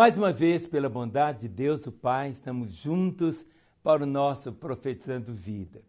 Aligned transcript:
Mais 0.00 0.16
uma 0.16 0.32
vez, 0.32 0.66
pela 0.66 0.88
bondade 0.88 1.40
de 1.40 1.48
Deus, 1.48 1.86
o 1.86 1.92
Pai, 1.92 2.30
estamos 2.30 2.72
juntos 2.72 3.44
para 3.82 4.02
o 4.02 4.06
nosso 4.06 4.50
Profetizando 4.50 5.34
Vida. 5.34 5.82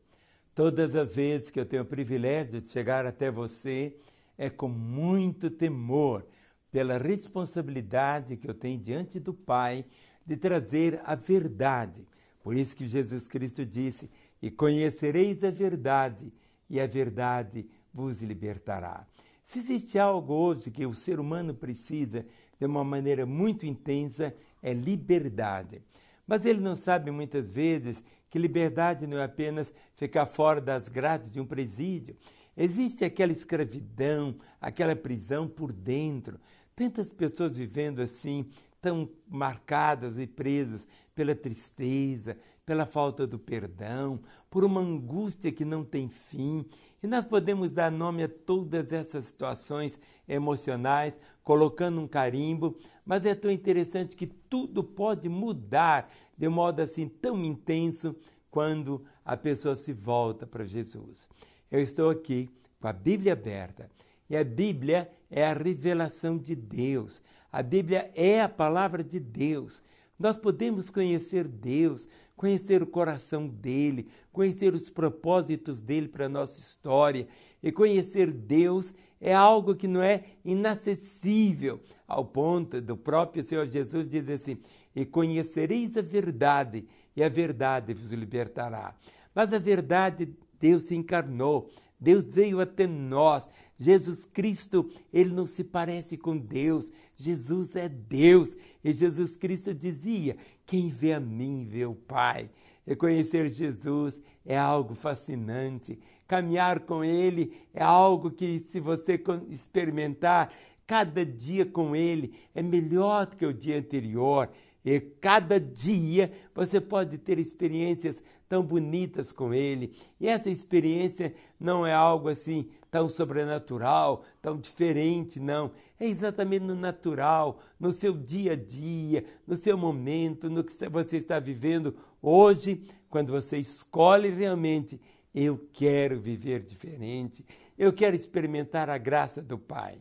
Todas 0.54 0.94
as 0.98 1.16
vezes 1.16 1.50
que 1.50 1.58
eu 1.58 1.66
tenho 1.66 1.84
o 1.84 1.86
privilégio 1.86 2.60
de 2.60 2.68
chegar 2.68 3.06
até 3.06 3.32
você, 3.32 3.96
é 4.38 4.50
com 4.50 4.68
muito 4.68 5.50
temor, 5.50 6.26
pela 6.70 6.98
responsabilidade 6.98 8.36
que 8.36 8.50
eu 8.50 8.54
tenho 8.54 8.78
diante 8.78 9.18
do 9.18 9.34
Pai 9.34 9.86
de 10.26 10.36
trazer 10.36 11.00
a 11.06 11.16
verdade. 11.16 12.06
Por 12.44 12.54
isso 12.54 12.76
que 12.76 12.90
Jesus 12.90 13.30
Cristo 13.30 13.66
disse: 13.66 14.10
E 14.42 14.52
conhecereis 14.52 15.42
a 15.42 15.52
verdade, 15.52 16.34
e 16.70 16.82
a 16.82 16.86
verdade 16.86 17.66
vos 17.94 18.22
libertará. 18.22 19.08
Se 19.46 19.60
existe 19.60 19.98
algo 19.98 20.34
hoje 20.34 20.70
que 20.70 20.86
o 20.86 20.94
ser 20.94 21.18
humano 21.18 21.54
precisa 21.54 22.26
de 22.62 22.68
uma 22.68 22.84
maneira 22.84 23.26
muito 23.26 23.66
intensa, 23.66 24.32
é 24.62 24.72
liberdade. 24.72 25.82
Mas 26.28 26.46
ele 26.46 26.60
não 26.60 26.76
sabe 26.76 27.10
muitas 27.10 27.50
vezes 27.50 28.04
que 28.30 28.38
liberdade 28.38 29.08
não 29.08 29.18
é 29.18 29.24
apenas 29.24 29.74
ficar 29.96 30.28
fora 30.28 30.62
das 30.62 30.88
grades 30.88 31.32
de 31.32 31.42
um 31.42 31.46
presídio. 31.46 32.16
Existe 32.56 33.04
aquela 33.04 33.32
escravidão, 33.32 34.36
aquela 34.62 34.96
prisão 34.96 35.48
por 35.48 35.74
dentro. 35.74 36.40
Tantas 36.76 37.10
pessoas 37.10 37.58
vivendo 37.58 38.00
assim, 38.00 38.46
tão 38.82 39.08
marcadas 39.30 40.18
e 40.18 40.26
presas 40.26 40.88
pela 41.14 41.36
tristeza, 41.36 42.36
pela 42.66 42.86
falta 42.86 43.28
do 43.28 43.38
perdão, 43.38 44.20
por 44.50 44.64
uma 44.64 44.82
angústia 44.82 45.52
que 45.52 45.64
não 45.64 45.84
tem 45.84 46.10
fim. 46.10 46.66
E 47.02 47.08
nós 47.08 47.26
podemos 47.26 47.72
dar 47.72 47.92
nome 47.92 48.24
a 48.24 48.30
todas 48.30 48.92
essas 48.92 49.26
situações 49.26 50.00
emocionais, 50.28 51.14
colocando 51.44 52.00
um 52.02 52.08
carimbo, 52.08 52.78
mas 53.06 53.26
é 53.26 53.36
tão 53.36 53.52
interessante 53.52 54.16
que 54.16 54.28
tudo 54.28 54.84
pode 54.84 55.30
mudar 55.30 56.12
de 56.38 56.48
modo 56.48 56.82
assim 56.82 57.08
tão 57.08 57.44
intenso 57.44 58.16
quando 58.50 59.06
a 59.24 59.38
pessoa 59.38 59.76
se 59.76 59.94
volta 59.94 60.46
para 60.46 60.66
Jesus. 60.66 61.28
Eu 61.70 61.82
estou 61.82 62.10
aqui 62.10 62.50
com 62.80 62.88
a 62.88 62.94
Bíblia 62.94 63.34
aberta 63.34 63.90
e 64.30 64.36
a 64.36 64.44
Bíblia 64.44 65.10
é 65.32 65.46
a 65.46 65.54
revelação 65.54 66.38
de 66.38 66.54
Deus. 66.54 67.22
A 67.52 67.64
Bíblia 67.64 68.12
é 68.14 68.42
a 68.42 68.50
palavra 68.50 69.04
de 69.04 69.20
Deus. 69.20 69.82
Nós 70.20 70.38
podemos 70.38 70.90
conhecer 70.90 71.48
Deus, 71.48 72.08
conhecer 72.36 72.84
o 72.84 72.88
coração 72.88 73.48
dele, 73.48 74.08
conhecer 74.32 74.76
os 74.76 74.90
propósitos 74.90 75.82
dele 75.82 76.08
para 76.08 76.26
a 76.28 76.30
nossa 76.30 76.60
história. 76.60 77.28
E 77.64 77.72
conhecer 77.72 78.32
Deus 78.32 78.94
é 79.20 79.34
algo 79.34 79.76
que 79.76 79.88
não 79.88 80.02
é 80.02 80.24
inacessível, 80.44 81.80
ao 82.08 82.26
ponto 82.26 82.82
do 82.82 82.98
próprio 82.98 83.44
Senhor 83.44 83.68
Jesus 83.68 84.10
dizer 84.10 84.34
assim: 84.34 84.58
E 84.96 85.06
conhecereis 85.06 85.96
a 85.96 86.02
verdade, 86.02 86.86
e 87.16 87.24
a 87.24 87.30
verdade 87.30 87.94
vos 87.94 88.12
libertará. 88.12 88.96
Mas 89.34 89.54
a 89.54 89.60
verdade, 89.60 90.30
Deus 90.60 90.84
se 90.84 90.96
encarnou, 90.96 91.70
Deus 92.02 92.24
veio 92.24 92.60
até 92.60 92.88
nós. 92.88 93.48
Jesus 93.80 94.26
Cristo, 94.26 94.90
ele 95.14 95.32
não 95.32 95.46
se 95.46 95.64
parece 95.64 96.18
com 96.18 96.36
Deus. 96.36 96.92
Jesus 97.16 97.76
é 97.76 97.88
Deus. 97.88 98.58
E 98.84 98.92
Jesus 98.92 99.36
Cristo 99.36 99.72
dizia: 99.72 100.36
Quem 100.66 100.90
vê 100.90 101.14
a 101.14 101.20
mim, 101.20 101.64
vê 101.70 101.86
o 101.86 101.94
Pai. 101.94 102.50
E 102.88 102.96
conhecer 102.96 103.54
Jesus 103.54 104.20
é 104.44 104.58
algo 104.58 104.96
fascinante. 104.96 106.00
Caminhar 106.28 106.80
com 106.80 107.04
Ele 107.04 107.54
é 107.74 107.84
algo 107.84 108.32
que, 108.32 108.66
se 108.70 108.80
você 108.80 109.22
experimentar 109.50 110.52
cada 110.88 111.24
dia 111.24 111.66
com 111.66 111.96
Ele, 111.96 112.34
é 112.56 112.64
melhor 112.64 113.28
do 113.28 113.36
que 113.36 113.46
o 113.46 113.54
dia 113.54 113.78
anterior. 113.78 114.50
E 114.84 115.00
cada 115.00 115.60
dia 115.60 116.32
você 116.54 116.82
pode 116.82 117.18
ter 117.18 117.38
experiências 117.38 118.22
tão 118.50 118.64
bonitas 118.64 119.32
com 119.32 119.54
Ele. 119.54 119.96
E 120.20 120.28
essa 120.28 120.50
experiência 120.50 121.34
não 121.60 121.86
é 121.86 121.94
algo 121.94 122.28
assim 122.28 122.70
tão 122.92 123.08
sobrenatural, 123.08 124.26
tão 124.42 124.60
diferente, 124.60 125.40
não. 125.40 125.72
É 125.98 126.06
exatamente 126.06 126.66
no 126.66 126.76
natural, 126.76 127.62
no 127.80 127.94
seu 127.94 128.12
dia 128.12 128.52
a 128.52 128.56
dia, 128.56 129.24
no 129.48 129.56
seu 129.56 129.78
momento, 129.78 130.50
no 130.50 130.66
que 130.66 130.74
você 130.90 131.16
está 131.16 131.40
vivendo 131.40 131.96
hoje, 132.22 132.84
quando 133.10 133.32
você 133.32 133.58
escolhe 133.58 134.30
realmente. 134.30 135.00
Eu 135.34 135.66
quero 135.72 136.20
viver 136.20 136.62
diferente, 136.62 137.46
eu 137.78 137.94
quero 137.94 138.18
experimentar 138.18 138.90
a 138.90 138.98
graça 138.98 139.42
do 139.42 139.58
Pai. 139.58 140.00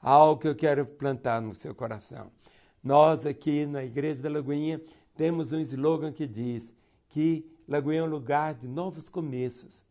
Algo 0.00 0.40
que 0.40 0.48
eu 0.48 0.56
quero 0.56 0.86
plantar 0.86 1.42
no 1.42 1.54
seu 1.54 1.74
coração. 1.74 2.32
Nós 2.82 3.24
aqui 3.24 3.64
na 3.64 3.84
Igreja 3.84 4.22
da 4.22 4.28
Lagoinha 4.28 4.80
temos 5.14 5.52
um 5.52 5.60
slogan 5.60 6.10
que 6.10 6.26
diz 6.26 6.72
que 7.08 7.46
Lagoinha 7.68 8.00
é 8.00 8.04
um 8.04 8.08
lugar 8.08 8.54
de 8.54 8.66
novos 8.66 9.08
começos. 9.08 9.84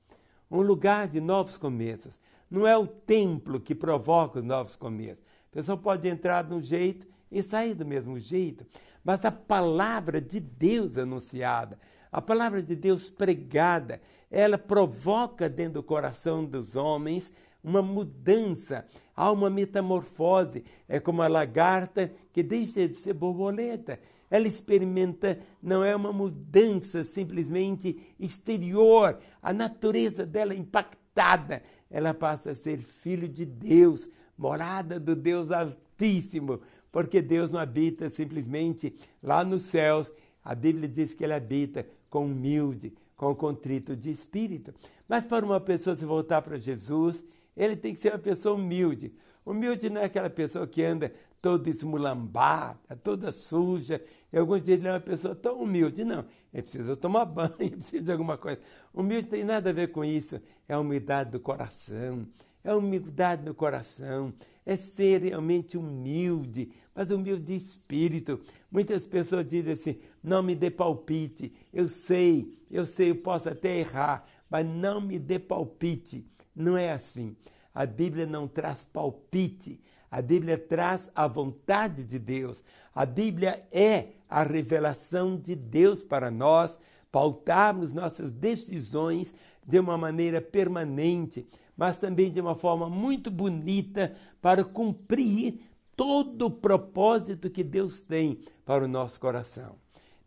Um 0.49 0.61
lugar 0.61 1.07
de 1.07 1.21
novos 1.21 1.57
começos. 1.57 2.19
Não 2.49 2.67
é 2.67 2.77
o 2.77 2.85
templo 2.85 3.61
que 3.61 3.73
provoca 3.73 4.39
os 4.39 4.45
novos 4.45 4.75
começos. 4.75 5.23
A 5.49 5.53
pessoa 5.53 5.77
pode 5.77 6.05
entrar 6.09 6.43
de 6.43 6.53
um 6.53 6.61
jeito 6.61 7.07
e 7.31 7.41
sair 7.41 7.73
do 7.73 7.85
mesmo 7.85 8.19
jeito. 8.19 8.65
Mas 9.01 9.23
a 9.23 9.31
palavra 9.31 10.19
de 10.19 10.41
Deus 10.41 10.97
anunciada, 10.97 11.79
a 12.11 12.21
palavra 12.21 12.61
de 12.61 12.75
Deus 12.75 13.09
pregada, 13.09 14.01
ela 14.29 14.57
provoca 14.57 15.47
dentro 15.47 15.75
do 15.75 15.83
coração 15.83 16.43
dos 16.43 16.75
homens 16.75 17.31
uma 17.63 17.81
mudança, 17.81 18.85
há 19.15 19.31
uma 19.31 19.49
metamorfose. 19.49 20.63
É 20.87 20.99
como 20.99 21.21
a 21.21 21.27
lagarta 21.27 22.11
que 22.31 22.41
deixa 22.41 22.87
de 22.87 22.95
ser 22.95 23.13
borboleta. 23.13 23.99
Ela 24.29 24.47
experimenta, 24.47 25.37
não 25.61 25.83
é 25.83 25.93
uma 25.93 26.13
mudança 26.13 27.03
simplesmente 27.03 28.15
exterior, 28.17 29.19
a 29.41 29.51
natureza 29.51 30.25
dela 30.25 30.53
é 30.53 30.57
impactada. 30.57 31.61
Ela 31.89 32.13
passa 32.13 32.51
a 32.51 32.55
ser 32.55 32.79
filho 32.79 33.27
de 33.27 33.45
Deus, 33.45 34.07
morada 34.37 34.97
do 34.97 35.17
Deus 35.17 35.51
Altíssimo, 35.51 36.61
porque 36.89 37.21
Deus 37.21 37.51
não 37.51 37.59
habita 37.59 38.09
simplesmente 38.09 38.95
lá 39.21 39.43
nos 39.43 39.63
céus. 39.63 40.09
A 40.43 40.55
Bíblia 40.55 40.87
diz 40.87 41.13
que 41.13 41.25
ele 41.25 41.33
habita 41.33 41.85
com 42.09 42.25
humilde, 42.25 42.93
com 43.17 43.35
contrito 43.35 43.95
de 43.97 44.11
espírito. 44.11 44.73
Mas 45.07 45.25
para 45.25 45.45
uma 45.45 45.59
pessoa 45.59 45.95
se 45.95 46.05
voltar 46.05 46.41
para 46.41 46.57
Jesus, 46.57 47.23
ele 47.55 47.75
tem 47.75 47.93
que 47.93 47.99
ser 47.99 48.13
uma 48.13 48.19
pessoa 48.19 48.55
humilde. 48.55 49.13
Humilde 49.45 49.89
não 49.89 50.01
é 50.01 50.05
aquela 50.05 50.29
pessoa 50.29 50.67
que 50.67 50.83
anda 50.83 51.11
toda 51.41 51.69
esmulambada, 51.69 52.95
toda 53.03 53.31
suja. 53.31 54.01
E 54.31 54.37
alguns 54.37 54.61
dizem 54.61 54.75
ele 54.75 54.87
é 54.87 54.91
uma 54.93 54.99
pessoa 54.99 55.35
tão 55.35 55.61
humilde. 55.61 56.03
Não, 56.03 56.25
ele 56.53 56.63
precisa 56.63 56.95
tomar 56.95 57.25
banho, 57.25 57.55
ele 57.59 57.71
precisa 57.77 58.03
de 58.03 58.11
alguma 58.11 58.37
coisa. 58.37 58.61
Humilde 58.93 59.27
tem 59.27 59.43
nada 59.43 59.71
a 59.71 59.73
ver 59.73 59.91
com 59.91 60.05
isso. 60.05 60.39
É 60.69 60.73
a 60.73 60.79
humildade 60.79 61.31
do 61.31 61.39
coração. 61.39 62.27
É 62.63 62.69
a 62.69 62.77
humildade 62.77 63.43
do 63.43 63.53
coração. 63.53 64.31
É 64.63 64.75
ser 64.75 65.23
realmente 65.23 65.75
humilde, 65.75 66.71
mas 66.93 67.09
humilde 67.09 67.43
de 67.43 67.55
espírito. 67.55 68.39
Muitas 68.69 69.03
pessoas 69.03 69.47
dizem 69.47 69.73
assim: 69.73 69.99
não 70.23 70.43
me 70.43 70.53
dê 70.53 70.69
palpite. 70.69 71.51
Eu 71.73 71.87
sei, 71.87 72.59
eu 72.69 72.85
sei, 72.85 73.09
eu 73.09 73.15
posso 73.15 73.49
até 73.49 73.79
errar, 73.79 74.23
mas 74.47 74.65
não 74.65 75.01
me 75.01 75.17
dê 75.17 75.39
palpite. 75.39 76.23
Não 76.61 76.77
é 76.77 76.91
assim. 76.91 77.35
A 77.73 77.85
Bíblia 77.85 78.25
não 78.25 78.47
traz 78.47 78.83
palpite. 78.83 79.81
A 80.09 80.21
Bíblia 80.21 80.57
traz 80.57 81.09
a 81.15 81.27
vontade 81.27 82.03
de 82.03 82.19
Deus. 82.19 82.63
A 82.93 83.05
Bíblia 83.05 83.65
é 83.71 84.09
a 84.29 84.43
revelação 84.43 85.37
de 85.37 85.55
Deus 85.55 86.03
para 86.03 86.29
nós, 86.29 86.77
pautarmos 87.11 87.93
nossas 87.93 88.31
decisões 88.31 89.33
de 89.65 89.79
uma 89.79 89.97
maneira 89.97 90.41
permanente, 90.41 91.47
mas 91.77 91.97
também 91.97 92.31
de 92.31 92.41
uma 92.41 92.55
forma 92.55 92.89
muito 92.89 93.31
bonita 93.31 94.13
para 94.41 94.63
cumprir 94.63 95.61
todo 95.95 96.47
o 96.47 96.51
propósito 96.51 97.49
que 97.49 97.63
Deus 97.63 98.01
tem 98.01 98.39
para 98.65 98.83
o 98.83 98.87
nosso 98.87 99.19
coração. 99.19 99.75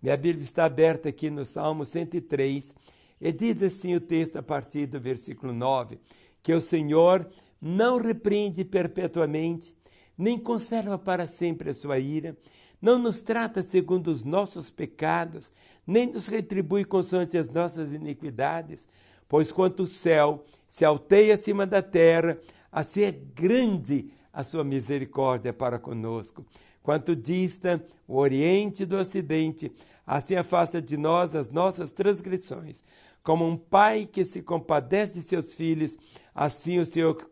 Minha 0.03 0.17
Bíblia 0.17 0.45
está 0.45 0.65
aberta 0.65 1.09
aqui 1.09 1.31
no 1.31 1.45
Salmo 1.45 1.85
103 1.85 2.75
e 3.21 3.33
diz 3.33 3.63
assim 3.63 3.95
o 3.95 4.01
texto 4.01 4.37
a 4.37 4.43
partir 4.43 4.87
do 4.87 5.01
versículo 5.01 5.53
9: 5.53 5.99
que 6.45 6.53
o 6.53 6.61
Senhor 6.61 7.27
não 7.61 7.97
repreende 7.97 8.65
perpetuamente, 8.65 9.75
nem 10.17 10.39
conserva 10.39 10.99
para 10.99 11.27
sempre 11.27 11.71
a 11.71 11.75
sua 11.75 11.99
ira, 11.99 12.37
não 12.81 12.99
nos 12.99 13.23
trata 13.23 13.63
segundo 13.63 14.09
os 14.09 14.23
nossos 14.23 14.71
pecados, 14.71 15.51
nem 15.87 16.07
nos 16.13 16.27
retribui 16.27 16.85
consoante 16.85 17.39
as 17.39 17.49
nossas 17.49 17.93
iniquidades, 17.93 18.87
pois 19.27 19.51
quanto 19.51 19.85
o 19.85 19.87
céu 19.87 20.45
se 20.69 20.85
alteia 20.85 21.33
acima 21.33 21.67
da 21.67 21.81
terra, 21.81 22.39
assim 22.71 23.05
é 23.05 23.11
grande 23.11 24.13
a 24.31 24.45
sua 24.45 24.63
misericórdia 24.63 25.51
para 25.51 25.79
conosco. 25.79 26.45
Quanto 26.83 27.17
dista 27.17 27.83
o 28.07 28.19
oriente 28.19 28.85
do 28.85 28.99
ocidente, 28.99 29.73
assim 30.07 30.35
afasta 30.35 30.83
de 30.83 30.99
nós 30.99 31.35
as 31.35 31.51
nossas 31.51 31.91
transgressões. 31.91 32.85
Como 33.23 33.49
um 33.49 33.57
pai 33.57 34.05
que 34.05 34.23
se 34.23 34.43
compadece 34.43 35.15
de 35.15 35.23
seus 35.23 35.55
filhos, 35.55 35.97
assim 36.35 36.79
o 36.79 36.87
Senhor 36.87 37.31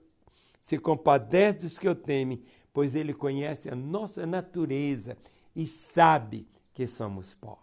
se 0.61 0.79
compadece 0.79 1.61
dos 1.61 1.79
que 1.79 1.89
o 1.89 1.95
temem, 1.95 2.43
pois 2.73 2.95
ele 2.95 3.13
conhece 3.13 3.69
a 3.69 3.75
nossa 3.75 4.25
natureza 4.27 5.17
e 5.55 5.67
sabe 5.67 6.47
que 6.73 6.87
somos 6.87 7.35
pó. 7.35 7.59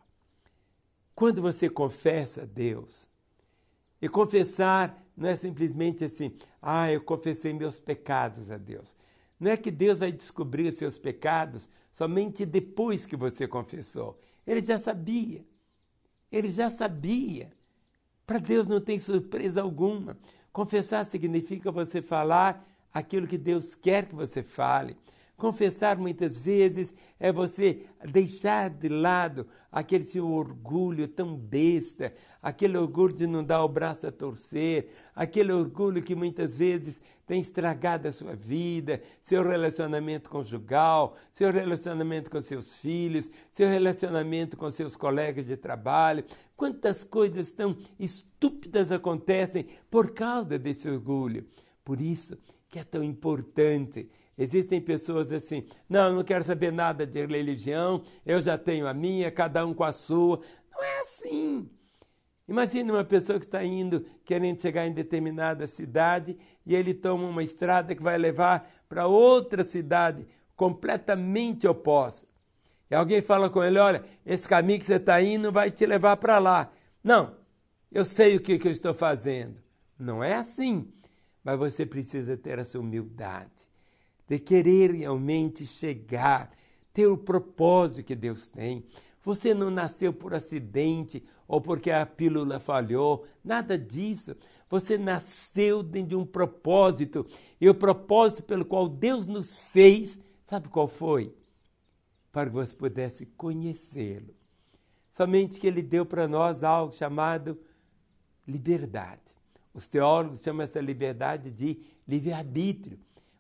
Quando 1.16 1.42
você 1.42 1.70
confessa 1.70 2.44
a 2.44 2.46
Deus, 2.46 3.10
e 4.02 4.08
confessar 4.08 5.06
não 5.16 5.28
é 5.28 5.36
simplesmente 5.36 6.06
assim, 6.06 6.34
ah, 6.62 6.90
eu 6.92 7.02
confessei 7.02 7.54
meus 7.54 7.80
pecados 7.80 8.50
a 8.50 8.58
Deus. 8.58 8.96
Não 9.38 9.52
é 9.52 9.58
que 9.58 9.70
Deus 9.70 10.00
vai 10.00 10.12
descobrir 10.12 10.70
os 10.70 10.76
seus 10.76 10.98
pecados 10.98 11.70
somente 11.92 12.46
depois 12.46 13.06
que 13.06 13.18
você 13.18 13.48
confessou. 13.48 14.18
Ele 14.48 14.62
já 14.62 14.80
sabia. 14.80 15.44
Ele 16.32 16.52
já 16.52 16.70
sabia. 16.70 17.52
Para 18.26 18.40
Deus 18.40 18.68
não 18.68 18.80
tem 18.80 18.98
surpresa 18.98 19.62
alguma. 19.62 20.18
Confessar 20.52 21.06
significa 21.06 21.72
você 21.72 22.02
falar 22.02 22.66
aquilo 22.94 23.28
que 23.28 23.38
Deus 23.38 23.76
quer 23.76 24.08
que 24.08 24.16
você 24.16 24.42
fale. 24.42 24.98
Confessar 25.40 25.98
muitas 25.98 26.42
vezes 26.42 26.94
é 27.18 27.32
você 27.32 27.86
deixar 28.12 28.70
de 28.70 28.90
lado 28.90 29.48
aquele 29.72 30.04
seu 30.04 30.30
orgulho 30.30 31.08
tão 31.08 31.34
besta, 31.34 32.14
aquele 32.42 32.78
orgulho 32.78 33.14
de 33.14 33.26
não 33.26 33.42
dar 33.42 33.64
o 33.64 33.70
braço 33.70 34.06
a 34.06 34.12
torcer, 34.12 34.90
aquele 35.16 35.54
orgulho 35.54 36.04
que 36.04 36.14
muitas 36.14 36.58
vezes 36.58 37.00
tem 37.26 37.40
estragado 37.40 38.06
a 38.10 38.12
sua 38.12 38.36
vida, 38.36 39.02
seu 39.24 39.42
relacionamento 39.42 40.30
conjugal, 40.30 41.16
seu 41.32 41.54
relacionamento 41.54 42.30
com 42.30 42.42
seus 42.42 42.76
filhos, 42.76 43.30
seu 43.50 43.70
relacionamento 43.70 44.58
com 44.58 44.70
seus 44.70 44.98
colegas 44.98 45.48
de 45.48 45.56
trabalho. 45.56 46.26
Quantas 46.58 47.06
coisas 47.06 47.54
tão 47.54 47.78
estúpidas 47.98 48.92
acontecem 48.92 49.68
por 49.90 50.12
causa 50.12 50.60
desse 50.60 50.90
orgulho. 50.90 51.46
Por 51.86 52.02
isso 52.02 52.38
que 52.68 52.78
é 52.78 52.84
tão 52.84 53.02
importante 53.02 54.10
Existem 54.40 54.80
pessoas 54.80 55.34
assim, 55.34 55.66
não, 55.90 56.08
eu 56.08 56.14
não 56.14 56.24
quero 56.24 56.46
saber 56.46 56.72
nada 56.72 57.06
de 57.06 57.26
religião, 57.26 58.02
eu 58.26 58.42
já 58.42 58.58
tenho 58.58 58.88
a 58.88 58.94
minha, 58.94 59.30
cada 59.30 59.66
um 59.66 59.74
com 59.74 59.84
a 59.84 59.92
sua. 59.92 60.40
Não 60.72 60.82
é 60.82 61.02
assim. 61.02 61.70
Imagine 62.48 62.90
uma 62.90 63.04
pessoa 63.04 63.38
que 63.38 63.44
está 63.44 63.62
indo, 63.66 64.06
querendo 64.24 64.62
chegar 64.62 64.88
em 64.88 64.94
determinada 64.94 65.68
cidade, 65.68 66.38
e 66.66 66.74
ele 66.74 66.94
toma 66.94 67.28
uma 67.28 67.44
estrada 67.44 67.94
que 67.94 68.02
vai 68.02 68.18
levar 68.18 68.72
para 68.88 69.08
outra 69.08 69.62
cidade 69.62 70.26
completamente 70.56 71.68
oposta. 71.68 72.26
E 72.90 72.96
alguém 72.96 73.22
fala 73.22 73.50
com 73.50 73.62
ele: 73.62 73.78
olha, 73.78 74.06
esse 74.26 74.48
caminho 74.48 74.80
que 74.80 74.86
você 74.86 74.96
está 74.96 75.22
indo 75.22 75.52
vai 75.52 75.70
te 75.70 75.86
levar 75.86 76.16
para 76.16 76.40
lá. 76.40 76.72
Não, 77.04 77.36
eu 77.92 78.06
sei 78.06 78.38
o 78.38 78.40
que, 78.40 78.58
que 78.58 78.70
eu 78.70 78.72
estou 78.72 78.94
fazendo. 78.94 79.62
Não 80.00 80.24
é 80.24 80.36
assim. 80.36 80.88
Mas 81.44 81.60
você 81.60 81.86
precisa 81.86 82.38
ter 82.38 82.58
essa 82.58 82.80
humildade 82.80 83.69
de 84.30 84.38
querer 84.38 84.92
realmente 84.92 85.66
chegar, 85.66 86.52
ter 86.94 87.08
o 87.08 87.18
propósito 87.18 88.06
que 88.06 88.16
Deus 88.16 88.48
tem. 88.48 88.86
Você 89.24 89.54
não 89.56 89.72
nasceu 89.72 90.14
por 90.14 90.36
acidente 90.36 91.24
ou 91.48 91.60
porque 91.60 91.90
a 91.90 92.06
pílula 92.06 92.60
falhou, 92.60 93.26
nada 93.44 93.78
disso. 93.78 94.36
Você 94.70 95.00
nasceu 95.00 95.82
dentro 95.82 96.10
de 96.10 96.16
um 96.16 96.26
propósito. 96.26 97.26
E 97.60 97.68
o 97.68 97.74
propósito 97.74 98.44
pelo 98.44 98.64
qual 98.64 98.88
Deus 98.88 99.26
nos 99.26 99.58
fez, 99.58 100.18
sabe 100.46 100.70
qual 100.70 100.88
foi? 100.88 101.36
Para 102.32 102.50
que 102.50 102.56
você 102.56 102.76
pudesse 102.76 103.26
conhecê-lo. 103.26 104.36
Somente 105.12 105.60
que 105.60 105.66
ele 105.66 105.82
deu 105.82 106.06
para 106.06 106.28
nós 106.28 106.64
algo 106.64 106.94
chamado 106.94 107.60
liberdade. 108.48 109.36
Os 109.74 109.88
teólogos 109.88 110.42
chamam 110.42 110.64
essa 110.64 110.80
liberdade 110.80 111.52
de 111.52 111.80
livre-arbítrio. 112.08 113.00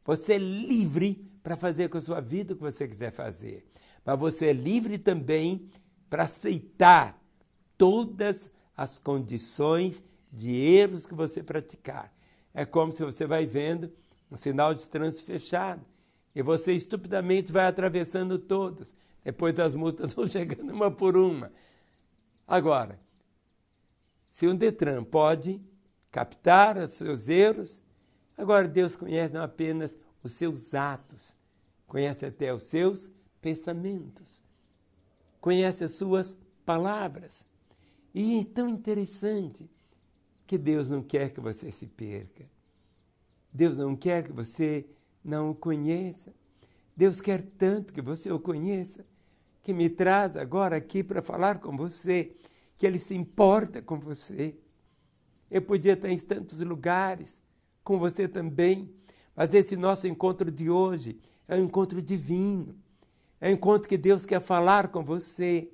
Você 0.09 0.33
é 0.33 0.37
livre 0.39 1.23
para 1.43 1.55
fazer 1.55 1.87
com 1.87 1.99
a 1.99 2.01
sua 2.01 2.19
vida 2.19 2.53
o 2.53 2.55
que 2.55 2.63
você 2.63 2.87
quiser 2.87 3.11
fazer. 3.11 3.63
Mas 4.03 4.17
você 4.17 4.47
é 4.47 4.53
livre 4.53 4.97
também 4.97 5.69
para 6.09 6.23
aceitar 6.23 7.21
todas 7.77 8.49
as 8.75 8.97
condições 8.97 10.01
de 10.33 10.51
erros 10.51 11.05
que 11.05 11.13
você 11.13 11.43
praticar. 11.43 12.11
É 12.55 12.65
como 12.65 12.91
se 12.91 13.05
você 13.05 13.27
vai 13.27 13.45
vendo 13.45 13.91
um 14.31 14.35
sinal 14.35 14.73
de 14.73 14.87
trânsito 14.87 15.25
fechado 15.25 15.85
e 16.33 16.41
você 16.41 16.73
estupidamente 16.73 17.51
vai 17.51 17.67
atravessando 17.67 18.39
todos. 18.39 18.95
Depois 19.23 19.59
as 19.59 19.75
multas 19.75 20.11
vão 20.15 20.25
chegando 20.25 20.73
uma 20.73 20.89
por 20.89 21.15
uma. 21.15 21.51
Agora, 22.47 22.99
se 24.31 24.47
um 24.47 24.55
Detran 24.55 25.03
pode 25.03 25.61
captar 26.09 26.79
os 26.79 26.93
seus 26.93 27.29
erros, 27.29 27.79
Agora, 28.39 28.69
Deus 28.69 28.95
conhece 28.95 29.33
não 29.33 29.43
apenas 29.43 29.93
os 30.23 30.31
seus 30.31 30.73
atos, 30.73 31.35
conhece 31.85 32.25
até 32.25 32.53
os 32.53 32.63
seus 32.63 33.11
pensamentos, 33.41 34.41
conhece 35.41 35.83
as 35.83 35.91
suas 35.91 36.37
palavras. 36.65 37.45
E 38.13 38.39
é 38.39 38.43
tão 38.45 38.69
interessante 38.69 39.69
que 40.47 40.57
Deus 40.57 40.87
não 40.87 41.03
quer 41.03 41.33
que 41.33 41.41
você 41.41 41.69
se 41.69 41.85
perca. 41.85 42.45
Deus 43.51 43.77
não 43.77 43.93
quer 43.93 44.23
que 44.23 44.31
você 44.31 44.85
não 45.21 45.49
o 45.49 45.55
conheça. 45.55 46.33
Deus 46.95 47.19
quer 47.19 47.41
tanto 47.41 47.91
que 47.91 48.01
você 48.01 48.31
o 48.31 48.39
conheça, 48.39 49.05
que 49.61 49.73
me 49.73 49.89
traz 49.89 50.37
agora 50.37 50.77
aqui 50.77 51.03
para 51.03 51.21
falar 51.21 51.59
com 51.59 51.75
você, 51.75 52.37
que 52.77 52.87
Ele 52.87 52.99
se 52.99 53.13
importa 53.13 53.81
com 53.81 53.99
você. 53.99 54.55
Eu 55.51 55.61
podia 55.61 55.91
estar 55.91 56.09
em 56.09 56.17
tantos 56.17 56.61
lugares, 56.61 57.41
com 57.89 57.97
você 57.97 58.27
também. 58.27 58.93
Mas 59.35 59.51
esse 59.51 59.75
nosso 59.75 60.07
encontro 60.07 60.51
de 60.51 60.69
hoje 60.69 61.19
é 61.47 61.55
um 61.55 61.63
encontro 61.63 61.99
divino. 61.99 62.75
É 63.41 63.49
um 63.49 63.53
encontro 63.53 63.89
que 63.89 63.97
Deus 63.97 64.27
quer 64.27 64.39
falar 64.39 64.89
com 64.89 65.03
você. 65.03 65.67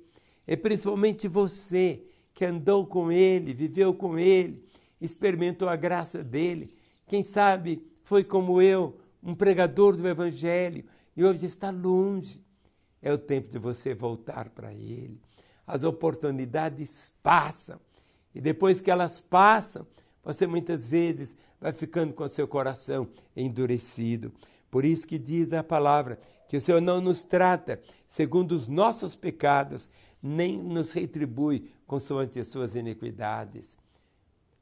É 0.46 0.56
principalmente 0.56 1.28
você 1.28 2.02
que 2.32 2.42
andou 2.42 2.86
com 2.86 3.12
Ele, 3.12 3.52
viveu 3.52 3.92
com 3.92 4.18
Ele, 4.18 4.64
experimentou 4.98 5.68
a 5.68 5.76
graça 5.76 6.24
dele. 6.24 6.74
Quem 7.06 7.22
sabe 7.22 7.86
foi 8.02 8.24
como 8.24 8.62
eu, 8.62 8.98
um 9.22 9.34
pregador 9.34 9.94
do 9.94 10.08
Evangelho, 10.08 10.86
e 11.14 11.22
hoje 11.22 11.44
está 11.44 11.68
longe. 11.68 12.42
É 13.02 13.12
o 13.12 13.18
tempo 13.18 13.50
de 13.50 13.58
você 13.58 13.92
voltar 13.92 14.48
para 14.48 14.72
Ele. 14.72 15.20
As 15.66 15.84
oportunidades 15.84 17.12
passam. 17.22 17.78
E 18.34 18.40
depois 18.40 18.80
que 18.80 18.90
elas 18.90 19.20
passam, 19.20 19.86
você 20.26 20.44
muitas 20.44 20.88
vezes 20.88 21.36
vai 21.60 21.72
ficando 21.72 22.12
com 22.12 22.26
seu 22.26 22.48
coração 22.48 23.08
endurecido. 23.36 24.32
Por 24.68 24.84
isso 24.84 25.06
que 25.06 25.20
diz 25.20 25.52
a 25.52 25.62
palavra 25.62 26.18
que 26.48 26.56
o 26.56 26.60
Senhor 26.60 26.80
não 26.80 27.00
nos 27.00 27.22
trata 27.22 27.80
segundo 28.08 28.52
os 28.52 28.66
nossos 28.66 29.14
pecados, 29.14 29.88
nem 30.20 30.58
nos 30.58 30.92
retribui 30.92 31.70
consoante 31.86 32.40
as 32.40 32.48
suas 32.48 32.74
iniquidades. 32.74 33.72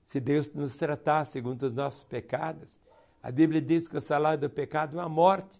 Se 0.06 0.20
Deus 0.20 0.52
nos 0.52 0.76
tratasse 0.76 1.32
segundo 1.32 1.62
os 1.62 1.72
nossos 1.72 2.04
pecados, 2.04 2.78
a 3.22 3.32
Bíblia 3.32 3.62
diz 3.62 3.88
que 3.88 3.96
o 3.96 4.02
salário 4.02 4.42
do 4.42 4.50
pecado 4.50 5.00
é 5.00 5.02
a 5.02 5.08
morte. 5.08 5.58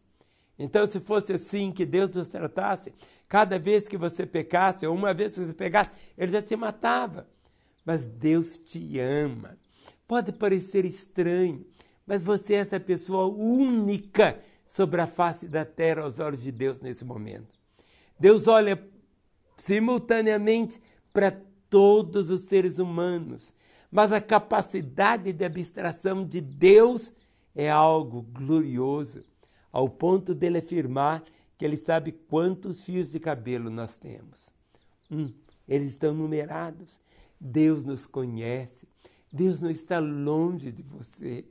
Então, 0.59 0.87
se 0.87 1.01
fosse 1.01 1.33
assim 1.33 1.73
que 1.73 1.87
Deus 1.87 2.11
nos 2.11 2.29
tratasse, 2.29 2.93
cada 3.27 3.59
vez 3.59 3.89
que 3.89 3.97
você 3.97 4.27
pecasse, 4.27 4.87
ou 4.87 4.95
uma 4.95 5.15
vez 5.15 5.35
que 5.35 5.47
você 5.47 5.55
pegasse, 5.55 5.91
ele 6.17 6.31
já 6.31 6.43
te 6.43 6.55
matava. 6.55 7.27
Mas 7.87 8.07
Deus 8.07 8.59
te 8.59 9.01
ama. 9.01 9.57
Pode 10.07 10.33
parecer 10.33 10.85
estranho, 10.85 11.65
mas 12.07 12.23
você 12.23 12.55
é 12.55 12.59
essa 12.59 12.79
pessoa 12.79 13.27
única 13.27 14.41
sobre 14.67 15.01
a 15.01 15.07
face 15.07 15.47
da 15.47 15.65
terra 15.65 16.03
aos 16.03 16.19
olhos 16.19 16.43
de 16.43 16.53
Deus 16.53 16.81
nesse 16.81 17.05
momento. 17.05 17.59
Deus 18.19 18.47
olha 18.47 18.83
simultaneamente 19.57 20.81
para 21.13 21.41
todos 21.71 22.31
os 22.31 22.43
seres 22.43 22.79
humanos, 22.79 23.53
mas 23.91 24.13
a 24.13 24.21
capacidade 24.21 25.33
de 25.33 25.45
abstração 25.45 26.27
de 26.27 26.41
Deus 26.41 27.13
é 27.55 27.71
algo 27.71 28.23
glorioso, 28.23 29.23
ao 29.73 29.89
ponto 29.89 30.35
dele 30.35 30.59
afirmar 30.59 31.25
que 31.57 31.65
ele 31.65 31.77
sabe 31.77 32.13
quantos 32.13 32.83
fios 32.83 33.11
de 33.11 33.21
cabelo 33.21 33.71
nós 33.71 33.97
temos. 33.97 34.51
Hum, 35.11 35.33
eles 35.69 35.89
estão 35.89 36.13
numerados. 36.13 37.01
Deus 37.41 37.85
nos 37.85 38.07
conhece. 38.07 38.87
Deus 39.35 39.61
não 39.61 39.69
está 39.69 39.99
longe 39.99 40.71
de 40.71 40.83
você. 40.83 41.45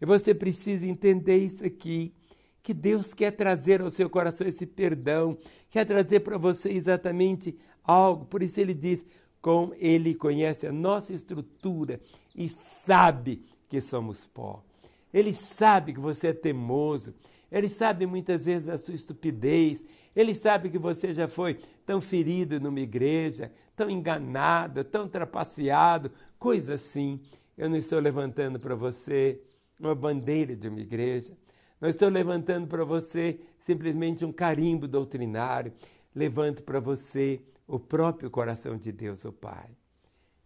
E 0.00 0.06
você 0.06 0.34
precisa 0.34 0.86
entender 0.86 1.36
isso 1.36 1.62
aqui. 1.64 2.14
Que 2.62 2.72
Deus 2.72 3.12
quer 3.12 3.30
trazer 3.30 3.82
ao 3.82 3.90
seu 3.90 4.08
coração 4.08 4.46
esse 4.46 4.64
perdão, 4.64 5.36
quer 5.70 5.84
trazer 5.84 6.20
para 6.20 6.38
você 6.38 6.70
exatamente 6.70 7.56
algo. 7.84 8.24
Por 8.24 8.42
isso 8.42 8.58
ele 8.58 8.72
diz: 8.72 9.04
com 9.42 9.72
ele 9.76 10.14
conhece 10.14 10.66
a 10.66 10.72
nossa 10.72 11.12
estrutura 11.12 12.00
e 12.34 12.48
sabe 12.48 13.44
que 13.68 13.80
somos 13.82 14.26
pó. 14.26 14.64
Ele 15.12 15.34
sabe 15.34 15.92
que 15.92 16.00
você 16.00 16.28
é 16.28 16.32
teimoso, 16.32 17.14
ele 17.50 17.68
sabe 17.68 18.06
muitas 18.06 18.44
vezes 18.44 18.68
a 18.68 18.78
sua 18.78 18.94
estupidez. 18.94 19.84
Ele 20.14 20.34
sabe 20.34 20.70
que 20.70 20.78
você 20.78 21.14
já 21.14 21.28
foi 21.28 21.60
tão 21.84 22.00
ferido 22.00 22.58
numa 22.60 22.80
igreja, 22.80 23.52
tão 23.74 23.88
enganado, 23.88 24.82
tão 24.84 25.08
trapaceado, 25.08 26.10
coisa 26.38 26.74
assim. 26.74 27.20
Eu 27.56 27.70
não 27.70 27.76
estou 27.76 28.00
levantando 28.00 28.58
para 28.58 28.74
você 28.74 29.40
uma 29.78 29.94
bandeira 29.94 30.56
de 30.56 30.68
uma 30.68 30.80
igreja. 30.80 31.36
Não 31.80 31.88
estou 31.88 32.08
levantando 32.08 32.66
para 32.66 32.84
você 32.84 33.38
simplesmente 33.60 34.24
um 34.24 34.32
carimbo 34.32 34.88
doutrinário. 34.88 35.72
levanto 36.14 36.62
para 36.62 36.80
você 36.80 37.40
o 37.66 37.78
próprio 37.78 38.30
coração 38.30 38.76
de 38.76 38.90
Deus, 38.90 39.24
o 39.24 39.32
Pai. 39.32 39.68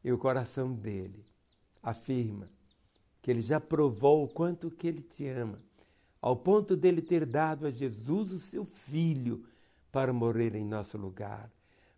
E 0.03 0.11
o 0.13 0.19
coração 0.19 0.73
dele 0.73 1.25
afirma 1.83 2.49
que 3.23 3.31
ele 3.31 3.41
já 3.41 3.61
provou 3.61 4.25
o 4.25 4.29
quanto 4.29 4.71
que 4.71 4.89
ele 4.89 5.03
te 5.03 5.27
ama, 5.27 5.61
ao 6.21 6.37
ponto 6.37 6.77
dele 6.77 7.01
ter 7.01 7.25
dado 7.25 7.67
a 7.67 7.71
Jesus 7.71 8.33
o 8.33 8.39
seu 8.39 8.65
filho 8.65 9.45
para 9.91 10.13
morrer 10.13 10.55
em 10.55 10.65
nosso 10.65 10.99
lugar, 10.99 11.51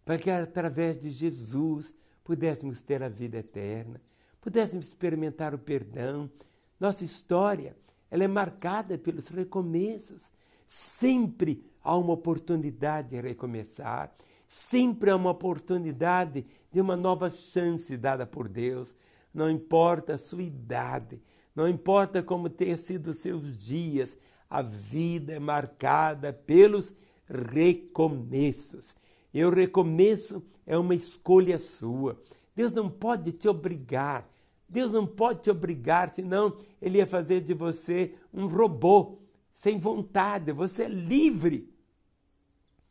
para 0.05 0.19
que 0.19 0.31
através 0.31 1.01
de 1.01 1.11
Jesus 1.11 1.95
pudéssemos 2.25 2.83
ter 2.83 3.03
a 3.03 3.09
vida 3.09 3.39
eterna, 3.39 4.01
pudéssemos 4.41 4.87
experimentar 4.87 5.55
o 5.55 5.59
perdão. 5.59 6.31
Nossa 6.79 7.05
história, 7.05 7.77
ela 8.11 8.25
é 8.25 8.29
marcada 8.29 8.99
pelos 8.99 9.29
recomeços. 9.29 10.31
Sempre 10.69 11.65
há 11.83 11.97
uma 11.97 12.13
oportunidade 12.13 13.11
de 13.11 13.21
recomeçar, 13.21 14.15
sempre 14.49 15.11
há 15.11 15.17
uma 15.17 15.31
oportunidade 15.31 16.47
de 16.71 16.81
uma 16.81 16.97
nova 16.97 17.31
chance 17.31 17.97
dada 17.97 18.27
por 18.27 18.49
Deus. 18.49 18.95
Não 19.33 19.51
importa 19.51 20.15
a 20.15 20.19
sua 20.19 20.43
idade, 20.43 21.21
não 21.55 21.69
importa 21.69 22.23
como 22.23 22.49
tenha 22.49 22.77
sido 22.77 23.13
seus 23.13 23.57
dias, 23.59 24.17
a 24.49 24.63
vida 24.63 25.33
é 25.33 25.39
marcada 25.39 26.33
pelos 26.33 26.95
recomeços. 27.27 28.95
E 29.33 29.45
o 29.45 29.51
recomeço 29.51 30.43
é 30.67 30.77
uma 30.77 30.95
escolha 30.95 31.59
sua. 31.59 32.21
Deus 32.55 32.73
não 32.73 32.91
pode 32.91 33.33
te 33.33 33.49
obrigar. 33.49 34.29
Deus 34.69 34.93
não 34.93 35.07
pode 35.07 35.43
te 35.43 35.51
obrigar, 35.51 36.11
senão 36.11 36.57
Ele 36.81 36.99
ia 36.99 37.07
fazer 37.07 37.43
de 37.43 37.53
você 37.53 38.15
um 38.33 38.47
robô, 38.47 39.19
sem 39.55 39.79
vontade. 39.79 40.53
Você 40.53 40.85
é 40.85 40.89
livre 40.89 41.71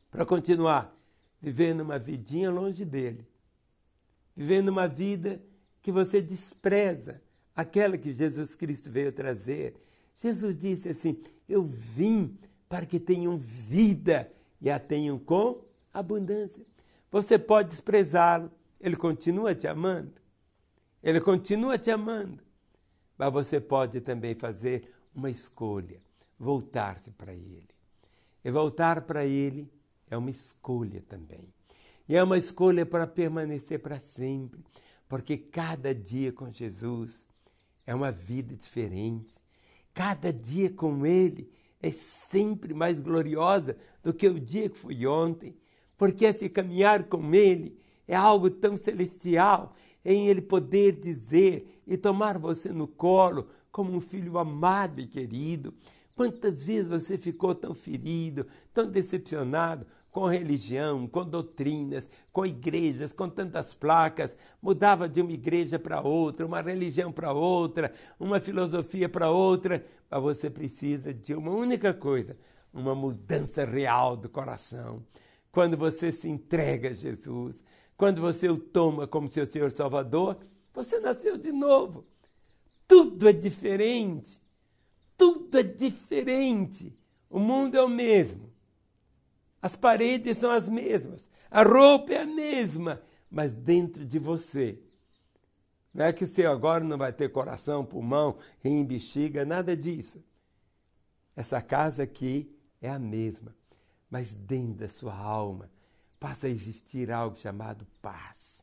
para 0.10 0.26
continuar 0.26 0.96
vivendo 1.42 1.82
uma 1.82 1.98
vidinha 1.98 2.52
longe 2.52 2.86
dele, 2.86 3.28
vivendo 4.36 4.70
uma 4.70 4.88
vida 4.88 5.42
que 5.82 5.92
você 5.92 6.22
despreza, 6.22 7.22
aquela 7.56 7.98
que 7.98 8.14
Jesus 8.14 8.56
Cristo 8.56 8.90
veio 8.90 9.12
trazer. 9.12 9.76
Jesus 10.16 10.58
disse 10.58 10.90
assim: 10.90 11.18
Eu 11.48 11.64
vim 11.64 12.38
para 12.68 12.86
que 12.86 13.00
tenham 13.00 13.38
vida 13.38 14.32
e 14.62 14.70
a 14.70 14.80
tenham 14.80 15.18
com 15.20 15.64
abundância. 15.94 16.66
Você 17.12 17.38
pode 17.38 17.70
desprezá-lo, 17.70 18.50
ele 18.80 18.96
continua 18.96 19.54
te 19.54 19.68
amando. 19.68 20.14
Ele 21.04 21.20
continua 21.20 21.78
te 21.78 21.92
amando. 21.92 22.42
Mas 23.18 23.34
você 23.34 23.60
pode 23.60 24.02
também 24.02 24.34
fazer 24.36 24.94
uma 25.14 25.30
escolha, 25.30 26.00
voltar-se 26.40 27.12
para 27.12 27.34
ele. 27.34 27.70
E 28.44 28.50
voltar 28.50 29.02
para 29.02 29.26
ele 29.26 29.70
é 30.10 30.18
uma 30.18 30.30
escolha 30.30 31.04
também. 31.08 31.48
E 32.08 32.16
é 32.16 32.24
uma 32.24 32.38
escolha 32.38 32.86
para 32.86 33.06
permanecer 33.06 33.80
para 33.80 34.00
sempre, 34.00 34.60
porque 35.08 35.38
cada 35.38 35.94
dia 35.94 36.32
com 36.32 36.52
Jesus 36.52 37.24
é 37.86 37.94
uma 37.94 38.12
vida 38.12 38.56
diferente. 38.56 39.36
Cada 39.94 40.32
dia 40.32 40.70
com 40.70 41.06
Ele 41.06 41.50
é 41.82 41.92
sempre 41.92 42.74
mais 42.74 43.00
gloriosa 43.00 43.76
do 44.04 44.14
que 44.14 44.28
o 44.28 44.40
dia 44.40 44.70
que 44.70 44.78
foi 44.78 45.06
ontem, 45.06 45.56
porque 45.98 46.26
esse 46.26 46.50
caminhar 46.50 47.04
com 47.06 47.34
Ele 47.34 47.78
é 48.08 48.16
algo 48.16 48.50
tão 48.50 48.78
celestial 48.78 49.76
em 50.04 50.28
Ele 50.28 50.42
poder 50.42 50.94
dizer 50.94 51.82
e 51.86 51.98
tomar 51.98 52.38
você 52.38 52.70
no 52.70 52.88
colo 52.88 53.48
como 53.72 53.94
um 53.94 54.02
filho 54.02 54.38
amado 54.38 55.00
e 55.00 55.08
querido. 55.08 55.74
Quantas 56.16 56.64
vezes 56.64 56.90
você 56.90 57.18
ficou 57.18 57.56
tão 57.56 57.74
ferido, 57.74 58.46
tão 58.74 58.90
decepcionado 58.90 59.86
com 60.12 60.26
religião, 60.28 61.08
com 61.08 61.24
doutrinas, 61.24 62.10
com 62.34 62.46
igrejas, 62.46 63.14
com 63.14 63.30
tantas 63.30 63.74
placas, 63.74 64.36
mudava 64.62 65.08
de 65.08 65.22
uma 65.22 65.32
igreja 65.32 65.80
para 65.80 66.02
outra, 66.02 66.46
uma 66.46 66.62
religião 66.62 67.12
para 67.12 67.32
outra, 67.32 67.94
uma 68.20 68.40
filosofia 68.40 69.08
para 69.08 69.32
outra, 69.32 69.86
mas 70.10 70.22
você 70.22 70.50
precisa 70.50 71.14
de 71.14 71.34
uma 71.34 71.52
única 71.52 71.94
coisa, 71.94 72.38
uma 72.74 72.94
mudança 72.94 73.64
real 73.64 74.18
do 74.18 74.28
coração. 74.28 75.02
Quando 75.52 75.78
você 75.78 76.12
se 76.12 76.28
entrega 76.28 76.90
a 76.90 76.94
Jesus, 76.94 77.58
quando 77.98 78.20
você 78.20 78.50
o 78.50 78.58
toma 78.58 79.08
como 79.08 79.30
seu 79.30 79.46
Senhor 79.46 79.72
Salvador, 79.72 80.38
você 80.74 81.00
nasceu 81.00 81.38
de 81.38 81.52
novo. 81.52 82.04
Tudo 82.88 83.30
é 83.30 83.34
diferente. 83.34 84.42
Tudo 85.16 85.58
é 85.58 85.64
diferente. 85.64 86.98
O 87.30 87.40
mundo 87.40 87.78
é 87.78 87.82
o 87.82 87.88
mesmo. 87.88 88.51
As 89.62 89.76
paredes 89.76 90.38
são 90.38 90.50
as 90.50 90.68
mesmas. 90.68 91.30
A 91.50 91.64
roupa 91.64 92.14
é 92.14 92.22
a 92.22 92.26
mesma. 92.26 93.02
Mas 93.30 93.54
dentro 93.54 94.06
de 94.06 94.18
você. 94.18 94.80
Não 95.94 96.06
é 96.06 96.14
que 96.14 96.26
você 96.26 96.46
agora 96.46 96.84
não 96.84 96.98
vai 96.98 97.12
ter 97.12 97.30
coração, 97.30 97.86
pulmão, 97.86 98.38
rim, 98.64 98.84
bexiga, 98.84 99.46
nada 99.46 99.76
disso. 99.76 100.24
Essa 101.36 101.62
casa 101.62 102.04
aqui 102.04 102.54
é 102.82 102.90
a 102.90 103.00
mesma. 103.00 103.56
Mas 104.10 104.34
dentro 104.34 104.80
da 104.80 104.90
sua 104.90 105.16
alma 105.16 105.70
passa 106.20 106.48
a 106.48 106.50
existir 106.50 107.12
algo 107.12 107.36
chamado 107.38 107.86
paz. 108.02 108.62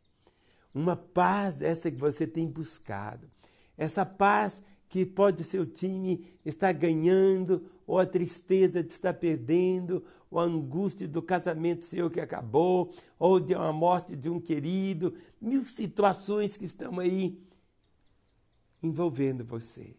Uma 0.74 0.96
paz 0.96 1.60
essa 1.60 1.90
que 1.90 1.96
você 1.96 2.26
tem 2.26 2.46
buscado. 2.46 3.28
Essa 3.76 4.04
paz 4.04 4.60
que 4.88 5.04
pode 5.04 5.42
o 5.42 5.44
seu 5.44 5.66
time 5.66 6.24
estar 6.44 6.72
ganhando, 6.72 7.66
ou 7.86 7.98
a 7.98 8.06
tristeza 8.06 8.82
de 8.82 8.92
estar 8.92 9.14
perdendo, 9.14 10.04
ou 10.30 10.40
a 10.40 10.44
angústia 10.44 11.06
do 11.06 11.22
casamento 11.22 11.84
seu 11.84 12.10
que 12.10 12.20
acabou, 12.20 12.92
ou 13.18 13.38
de 13.38 13.54
uma 13.54 13.72
morte 13.72 14.16
de 14.16 14.28
um 14.28 14.40
querido, 14.40 15.14
mil 15.40 15.64
situações 15.66 16.56
que 16.56 16.64
estão 16.64 16.98
aí 16.98 17.38
envolvendo 18.82 19.44
você. 19.44 19.94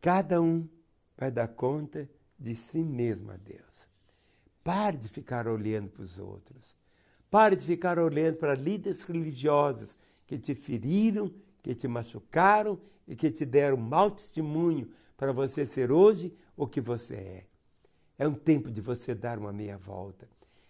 Cada 0.00 0.40
um 0.40 0.68
vai 1.16 1.30
dar 1.30 1.48
conta 1.48 2.08
de 2.38 2.54
si 2.56 2.82
mesmo 2.82 3.30
a 3.30 3.36
Deus. 3.36 3.88
Pare 4.64 4.96
de 4.96 5.08
ficar 5.08 5.46
olhando 5.46 5.90
para 5.90 6.02
os 6.02 6.18
outros. 6.18 6.76
Pare 7.30 7.56
de 7.56 7.64
ficar 7.64 7.98
olhando 7.98 8.36
para 8.36 8.54
líderes 8.54 9.02
religiosos 9.02 9.96
que 10.26 10.38
te 10.38 10.54
feriram, 10.54 11.32
que 11.62 11.74
te 11.74 11.86
machucaram 11.86 12.78
e 13.12 13.14
que 13.14 13.30
te 13.30 13.44
deram 13.44 13.76
mau 13.76 14.10
testemunho 14.10 14.90
para 15.18 15.34
você 15.34 15.66
ser 15.66 15.92
hoje 15.92 16.34
o 16.56 16.66
que 16.66 16.80
você 16.80 17.14
é. 17.14 17.46
É 18.18 18.26
um 18.26 18.32
tempo 18.32 18.70
de 18.70 18.80
você 18.80 19.14
dar 19.14 19.38
uma 19.38 19.52
meia 19.52 19.76
volta. 19.76 20.26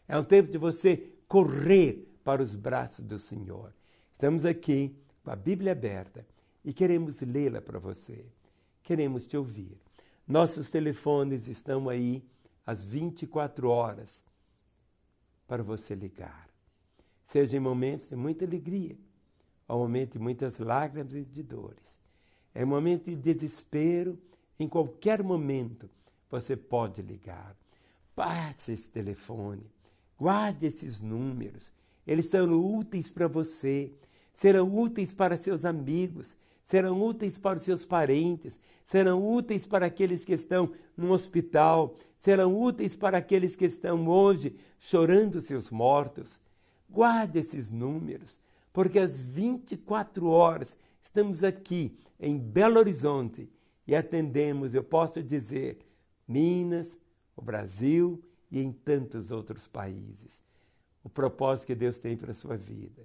É 0.08 0.18
um 0.18 0.24
tempo 0.24 0.50
de 0.50 0.58
você 0.58 1.12
correr 1.28 2.12
para 2.24 2.42
os 2.42 2.56
braços 2.56 3.04
do 3.04 3.16
Senhor. 3.16 3.72
Estamos 4.10 4.44
aqui 4.44 4.92
com 5.22 5.30
a 5.30 5.36
Bíblia 5.36 5.70
aberta 5.70 6.26
e 6.64 6.72
queremos 6.72 7.20
lê-la 7.20 7.60
para 7.60 7.78
você. 7.78 8.26
Queremos 8.82 9.24
te 9.24 9.36
ouvir. 9.36 9.78
Nossos 10.26 10.68
telefones 10.68 11.46
estão 11.46 11.88
aí 11.88 12.24
às 12.66 12.84
24 12.84 13.68
horas 13.68 14.20
para 15.46 15.62
você 15.62 15.94
ligar. 15.94 16.48
Seja 17.28 17.56
em 17.56 17.60
momentos 17.60 18.08
de 18.08 18.16
muita 18.16 18.44
alegria, 18.44 18.96
ou 19.68 19.78
momento 19.78 20.14
de 20.14 20.18
muitas 20.18 20.58
lágrimas 20.58 21.14
e 21.14 21.24
de 21.24 21.44
dores. 21.44 21.91
É 22.54 22.64
um 22.64 22.68
momento 22.68 23.04
de 23.04 23.16
desespero, 23.16 24.18
em 24.58 24.68
qualquer 24.68 25.22
momento 25.22 25.88
você 26.30 26.56
pode 26.56 27.02
ligar. 27.02 27.56
Passe 28.14 28.72
esse 28.72 28.88
telefone, 28.88 29.64
guarde 30.18 30.66
esses 30.66 31.00
números, 31.00 31.72
eles 32.06 32.26
são 32.26 32.50
úteis 32.50 33.10
para 33.10 33.26
você, 33.26 33.90
serão 34.34 34.74
úteis 34.76 35.12
para 35.12 35.38
seus 35.38 35.64
amigos, 35.64 36.36
serão 36.64 37.00
úteis 37.00 37.38
para 37.38 37.58
os 37.58 37.64
seus 37.64 37.84
parentes, 37.84 38.58
serão 38.86 39.26
úteis 39.26 39.66
para 39.66 39.86
aqueles 39.86 40.24
que 40.24 40.34
estão 40.34 40.72
no 40.96 41.12
hospital, 41.12 41.94
serão 42.18 42.60
úteis 42.60 42.94
para 42.94 43.18
aqueles 43.18 43.56
que 43.56 43.64
estão 43.64 44.06
hoje 44.08 44.54
chorando 44.78 45.40
seus 45.40 45.70
mortos. 45.70 46.38
Guarde 46.90 47.38
esses 47.38 47.70
números, 47.70 48.38
porque 48.72 48.98
às 48.98 49.20
24 49.20 50.26
horas 50.26 50.76
estamos 51.02 51.42
aqui 51.44 51.96
em 52.18 52.38
Belo 52.38 52.78
Horizonte 52.78 53.48
e 53.86 53.94
atendemos, 53.94 54.74
eu 54.74 54.84
posso 54.84 55.22
dizer, 55.22 55.78
Minas, 56.26 56.96
o 57.36 57.42
Brasil 57.42 58.22
e 58.50 58.60
em 58.60 58.72
tantos 58.72 59.30
outros 59.30 59.66
países. 59.66 60.42
O 61.02 61.08
propósito 61.08 61.66
que 61.66 61.74
Deus 61.74 61.98
tem 61.98 62.16
para 62.16 62.30
a 62.30 62.34
sua 62.34 62.56
vida. 62.56 63.02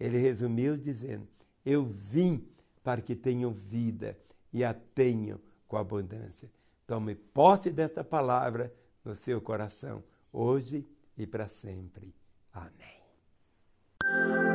Ele 0.00 0.16
resumiu 0.18 0.76
dizendo: 0.76 1.26
Eu 1.64 1.84
vim 1.84 2.42
para 2.82 3.02
que 3.02 3.14
tenham 3.14 3.52
vida 3.52 4.16
e 4.52 4.64
a 4.64 4.72
tenham 4.72 5.38
com 5.66 5.76
abundância. 5.76 6.50
Tome 6.86 7.14
posse 7.14 7.70
desta 7.70 8.02
palavra 8.02 8.72
no 9.04 9.14
seu 9.14 9.40
coração, 9.40 10.02
hoje 10.32 10.86
e 11.16 11.26
para 11.26 11.48
sempre. 11.48 12.14
Amém. 12.52 14.47